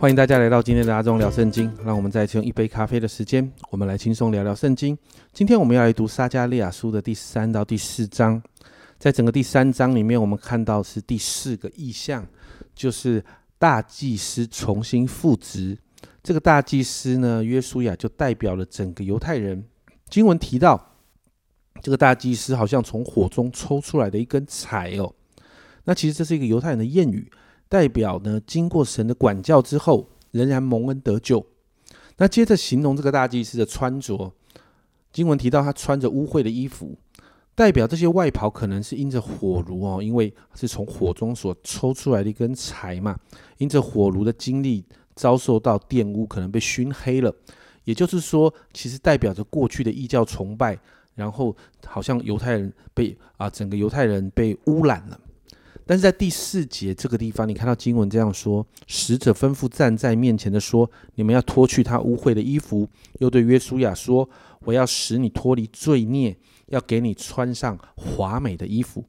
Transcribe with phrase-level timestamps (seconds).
[0.00, 1.70] 欢迎大家来到今天的阿忠聊圣经。
[1.84, 4.96] 让我们再次用一杯咖啡的时间，我们来轻松聊聊圣经。
[5.30, 8.42] 今天我们要来读撒加利亚书的第三到第四章。
[8.98, 12.26] 在整个第三章里面，我们看到是第四个意象，
[12.74, 13.22] 就是
[13.58, 15.76] 大祭司重新复职。
[16.22, 19.62] 这个大祭司呢，约书亚就代表了整个犹太人。
[20.08, 20.96] 经文提到，
[21.82, 25.14] 这个大祭司好像从火中抽出来的一根柴哦。
[25.84, 27.30] 那其实这是一个犹太人的谚语。
[27.70, 31.46] 代表呢，经过神的管教之后，仍然蒙恩得救。
[32.18, 34.34] 那接着形容这个大祭司的穿着，
[35.12, 36.98] 经文提到他穿着污秽的衣服，
[37.54, 43.16] 代表这些外袍可能是因着火炉哦，因为是从火中所抽出来的一根柴嘛，
[43.58, 44.84] 因着火炉的经历
[45.14, 47.32] 遭受到玷污，可能被熏黑了。
[47.84, 50.76] 也就是说，其实代表着过去的异教崇拜，
[51.14, 55.20] 然后好像犹太人被啊，整个犹太人被污染了。
[55.90, 62.88] 但是在第四节这个地方，你看到经文这样说：使者吩咐站在面前的说：“你们要脱去他污秽的衣服。”
[63.18, 64.30] 又对约书亚说
[64.62, 69.04] ：“我要使你脱离罪孽，要给你穿上华美的衣服，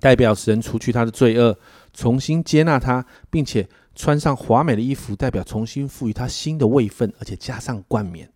[0.00, 1.58] 代表神除去他的罪恶，
[1.92, 8.26] 重新接纳他，并且穿上华美的衣服，代表重新赋予他新的位分，而且加上冠冕。”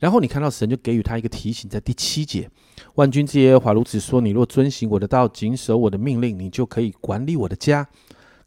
[0.00, 2.50] 然后你看到神就给予他一个提醒，在第七节，
[2.94, 7.86] 万军之耶和华如此说：你若遵行我的道，谨守我的命令，你就可以管理我的家，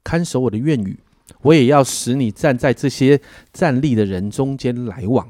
[0.03, 0.99] 看守我的院宇。
[1.43, 3.21] 我也要使你站在这些
[3.53, 5.29] 站立的人中间来往。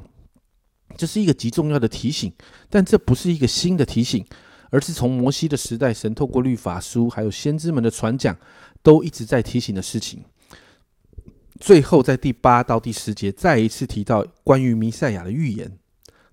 [0.96, 2.32] 这是一个极重要的提醒，
[2.70, 4.24] 但这不是一个新的提醒，
[4.70, 8.36] 而是从摩西的时代，神透过律法书，还有先知们的传讲，
[8.82, 10.24] 都一直在提醒的事情。
[11.60, 15.70] 最后在第八到第十节，再一次提到关于弥赛亚的预言。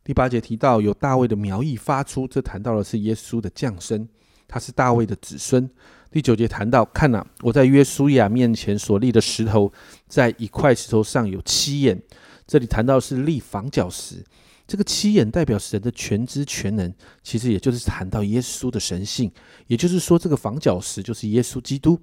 [0.04, 4.08] 第八节提到有大卫的苗裔发出，这谈到的是耶稣的降生，
[4.48, 5.70] 他是大卫的子孙。
[6.12, 9.72] 第九节谈到，看呐，我在约书亚面前所立的石头，
[10.08, 12.02] 在一块石头上有七眼，
[12.48, 14.26] 这里谈到是立房角石，
[14.66, 19.32] 这个七眼代表神的全知全能，其实也就是谈到耶稣的神性，
[19.68, 22.00] 也就是说这个房角石就是耶稣基督。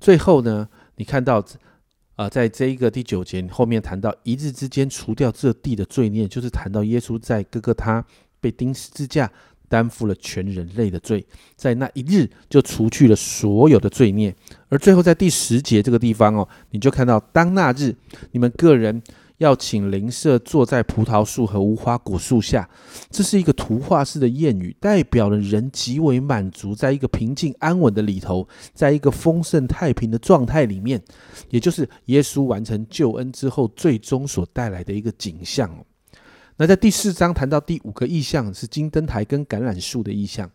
[0.00, 1.44] 最后呢，你看到。
[2.16, 8.04] 啊，在这一个第九节后面谈到一日之间除掉这地的罪孽，就是谈到耶稣在哥哥他
[8.40, 9.30] 被钉十字架，
[9.68, 11.26] 担负了全人类的罪，
[11.56, 14.34] 在那一日就除去了所有的罪孽。
[14.68, 17.94] 而最后在第十节这个地方哦，你就看到当那日
[18.32, 19.02] 你们个人。
[19.38, 22.68] 要请邻舍坐在葡萄树和无花果树下，
[23.10, 31.02] 这是一个图画式的谚语，代表了人极为满足，在一个平静安稳的里头，在一个丰盛太平的状态里面，
[31.50, 35.70] 也就是耶稣完成救恩之后，最终所带来的一个景象。
[36.56, 40.48] 那在第四章谈到第五个意象，是金灯台跟橄榄树的意象。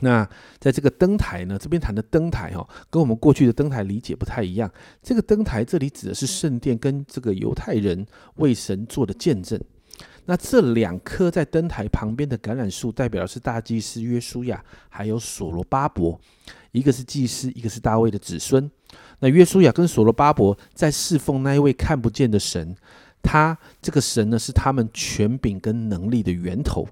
[0.00, 4.70] 那在这个灯台呢，这边谈的灯台哈，跟我们过去的灯台理解不太一样。
[5.02, 9.60] 这个灯台这里指的是圣殿跟这个犹太人为神做的见证。
[10.26, 16.20] 那这两棵在灯台旁边的橄榄树，代表的是大祭司约书亚还有所罗巴伯，
[16.72, 18.68] 一个是祭司，一个是大卫的子孙。
[19.20, 22.76] 那约书亚跟所罗巴伯在侍奉那一位看不见的神，
[23.22, 26.86] 他这个神呢，是他们权柄跟能力的源头。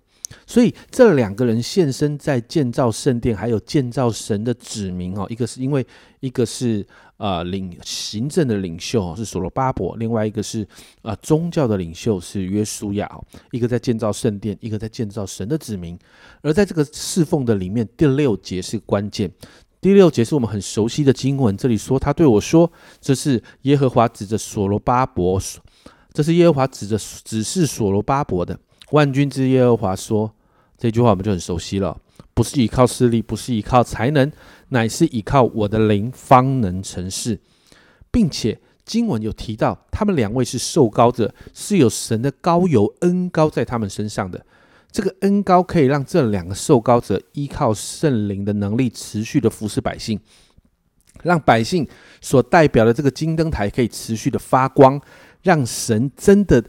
[0.46, 5.26] 所以这两个人现身在建造圣殿，还有建造神的指明哦。
[5.28, 5.86] 一个是因为
[6.20, 6.84] 一个是
[7.18, 10.66] 呃领行政的领袖是所罗巴伯，另外一个是
[11.02, 13.08] 啊宗教的领袖是约书亚。
[13.52, 15.96] 一个在建造圣殿，一个在建造神的指明。
[16.40, 19.30] 而在这个侍奉的里面，第六节是关键。
[19.80, 25.38] 第六节是我们很熟悉的经文，这里说他对我说：“这是耶和华指着所罗巴伯，
[26.14, 28.58] 这是耶和华指着指示所罗巴伯的。”
[28.94, 30.32] 万军之耶和华说
[30.78, 32.00] ：“这句话我们就很熟悉了，
[32.32, 34.30] 不是依靠势力，不是依靠才能，
[34.68, 37.40] 乃是依靠我的灵方能成事，
[38.12, 44.46] 并且经文有提到，他们两位是受膏者，是有神的高油恩膏在他们身上的。
[44.92, 50.20] 这个恩膏可以让这两个受膏者依靠圣灵的能力，持续的服侍百姓，
[51.24, 51.84] 让百姓
[52.20, 55.00] 所代表的这个金灯台可以持续的发光，
[55.42, 56.62] 让神真的。”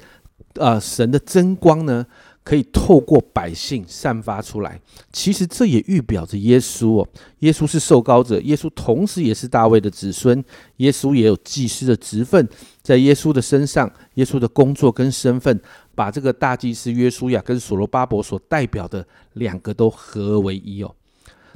[0.56, 2.06] 呃，神的真光呢，
[2.44, 4.80] 可以透过百姓散发出来。
[5.12, 7.08] 其实这也预表着耶稣哦，
[7.40, 10.44] 耶稣是受膏者，耶稣同时也是大卫的子孙，
[10.78, 12.48] 耶稣也有祭司的职分，
[12.82, 15.60] 在耶稣的身上，耶稣的工作跟身份，
[15.94, 20.96] 把这个大祭司约书亚跟所罗巴伯所代表的两个都合为一哦。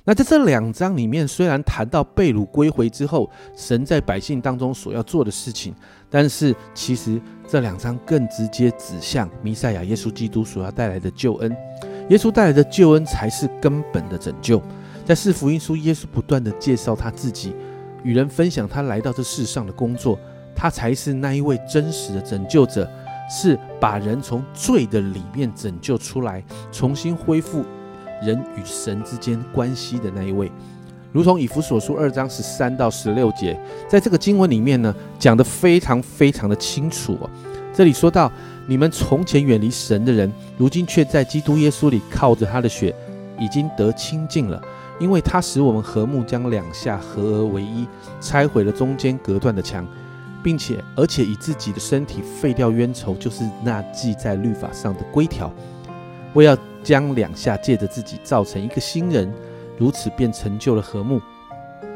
[0.10, 5.72] 那在这两章里面，虽然谈到被掳归回之后，神在百姓当中所要做的事情，
[6.10, 11.56] 但是其实这两章更直接指向弥赛亚耶稣基督所要带来的救恩。
[12.10, 14.60] 耶稣带来的救恩才是根本的拯救。
[15.06, 17.54] 在四福音书，耶稣不断的介绍他自己，
[18.02, 20.18] 与人分享他来到这世上的工作。
[20.56, 22.90] 他才是那一位真实的拯救者，
[23.30, 27.64] 是把人从罪的里面拯救出来，重新恢复
[28.22, 30.52] 人与神之间关系的那一位。
[31.12, 37.30] 如同以弗所书二章十三到十六节，在这个经文里面呢，讲得非常非常的清楚哦。
[37.74, 38.32] 这里说到，
[38.68, 42.94] 你们从前远离神的人，如今却在基督耶稣里靠着他的血，
[43.40, 44.62] 已经得清净了。
[45.00, 47.88] 因为他使我们和睦，将两下合而为一，
[48.20, 49.88] 拆毁了中间隔断的墙，
[50.44, 55.50] 并且而且以自己的身体废掉冤仇，就是那记在律法上的规条，
[56.34, 59.32] 为要将两下借着自己造成一个新人。
[59.78, 61.22] 如此便成就了和睦，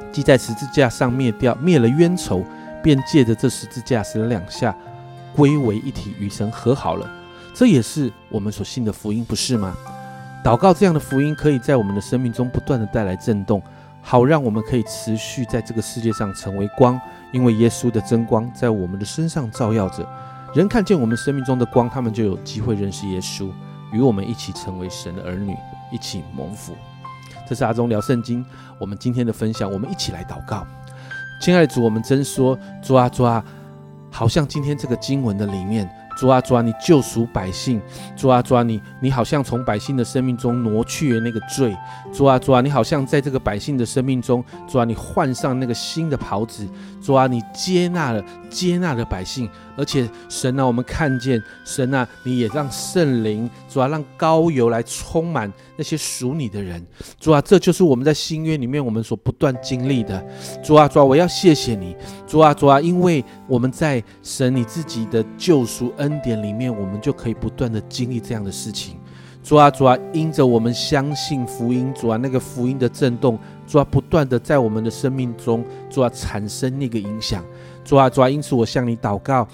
[0.10, 2.42] 既在十字架上灭掉灭了冤仇，
[2.82, 4.74] 便借着这十字架使两下
[5.36, 7.10] 归为一体，与神和好了。
[7.54, 9.76] 这也是我们所信的福音，不是吗？
[10.46, 13.62] 祷告这样的福音，可以在我们的生命中不断的带来震动，
[14.02, 17.00] 好让我们可以持续在这个世界上成为光，
[17.34, 20.08] 因为耶稣的真光在我们的身上照耀着，
[20.56, 23.50] 人看见我们生命中的光，他们就有机会认识耶稣，
[23.94, 25.56] 与我们一起成为神的儿女，
[25.92, 26.74] 一起蒙福。
[27.48, 28.46] 这是阿忠聊圣经，
[28.80, 30.66] 我们今天的分享，我们一起来祷告。
[31.40, 33.44] 亲爱的主，我们真说主啊主啊，
[34.12, 35.90] 好像今天这个经文的里面。
[36.16, 37.80] 主啊，主啊，你救赎百姓；
[38.16, 41.76] 主啊，主啊，你你好像从百姓的生命中挪去了那个罪；
[42.14, 46.66] 主啊，主啊，你好像在这个百姓的生命中，主啊，你换上那个新的袍子；
[47.02, 56.86] 主啊，你接纳了接纳了百姓，而且神啊，我们看见神啊，你也让圣灵主啊，让高油来充满那些属你的人。
[57.20, 60.24] 主啊，这就是我们在新约里面我们所不断经历的。
[60.64, 61.96] 主啊，主啊，我要谢谢你。
[62.28, 65.92] 主啊，主啊，因为我们在神你自己的救赎。
[66.04, 68.98] 恩典里面，我们就可以不断的经历这样的事情。
[69.42, 77.44] 主啊，主啊，因着我们相信福音，主啊，那个福音的震动，主啊，不断的在我们的生命中，主啊，产生那个影响。
[77.84, 79.46] 主啊，主啊，因此我向你祷告，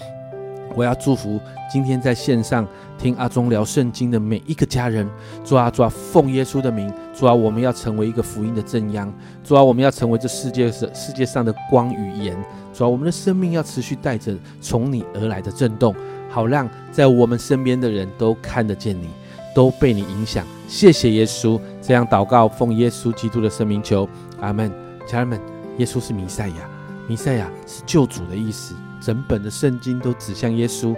[0.76, 1.40] 我要祝福
[1.72, 2.68] 今天在线上
[3.00, 5.10] 听阿忠聊圣经的每一个家人。
[5.44, 9.12] 主啊，主啊，奉耶稣的名，主啊，我们要成为一个福音的正央。
[9.44, 12.38] 主啊，我们要成为这世界世世界上的光与盐。
[12.76, 15.96] 主啊，我们的生命要持续带着从你而来的震动。
[16.30, 19.10] 好让在我们身边的人都看得见你，
[19.54, 20.46] 都被你影响。
[20.68, 24.08] 谢谢耶稣，这样祷告，奉耶稣基督的生命求，
[24.40, 24.72] 阿门。
[25.08, 25.40] 家人们，
[25.80, 26.70] 耶稣是弥赛亚，
[27.08, 28.76] 弥赛亚是救主的意思。
[29.02, 30.96] 整本的圣经都指向耶稣，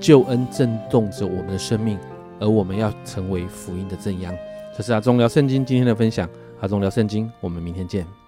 [0.00, 1.98] 救恩震动着我们的生命，
[2.40, 4.34] 而我们要成为福音的正央。
[4.74, 6.26] 这是阿忠聊圣经今天的分享，
[6.60, 8.23] 阿忠聊圣经，我们明天见。